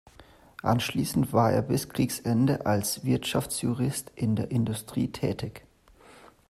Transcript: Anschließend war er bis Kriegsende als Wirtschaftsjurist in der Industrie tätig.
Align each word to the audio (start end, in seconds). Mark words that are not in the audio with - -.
Anschließend 0.63 1.31
war 1.31 1.51
er 1.51 1.61
bis 1.61 1.87
Kriegsende 1.89 2.65
als 2.65 3.05
Wirtschaftsjurist 3.05 4.11
in 4.15 4.35
der 4.35 4.49
Industrie 4.49 5.09
tätig. 5.11 5.63